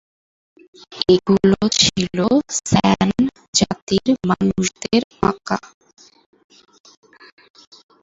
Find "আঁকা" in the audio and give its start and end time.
5.29-5.59